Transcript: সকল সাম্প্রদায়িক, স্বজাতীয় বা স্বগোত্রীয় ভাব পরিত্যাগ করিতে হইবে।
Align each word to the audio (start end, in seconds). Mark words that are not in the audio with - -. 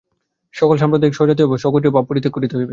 সকল 0.53 0.75
সাম্প্রদায়িক, 0.77 1.13
স্বজাতীয় 1.15 1.47
বা 1.47 1.57
স্বগোত্রীয় 1.57 1.93
ভাব 1.93 2.05
পরিত্যাগ 2.05 2.33
করিতে 2.33 2.55
হইবে। 2.55 2.69